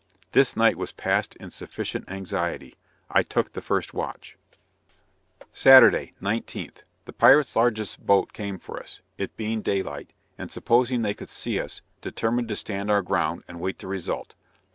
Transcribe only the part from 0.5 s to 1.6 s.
night was passed in